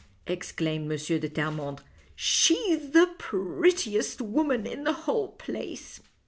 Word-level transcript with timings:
exclaimed 0.25 0.91
M. 0.91 0.97
de 0.97 1.29
Terrcmondre," 1.29 1.83
she's 2.15 2.89
the 2.89 3.13
prettiest 3.19 4.19
woman 4.19 4.65
in 4.65 4.83
the 4.83 4.93
whole 4.93 5.27
place." 5.27 5.99